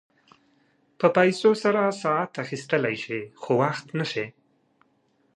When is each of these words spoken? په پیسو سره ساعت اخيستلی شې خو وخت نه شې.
په 0.99 1.07
پیسو 1.17 1.49
سره 1.63 1.81
ساعت 2.03 2.31
اخيستلی 2.43 2.95
شې 3.03 3.19
خو 3.41 3.51
وخت 3.61 3.85
نه 3.99 4.05
شې. 4.11 4.25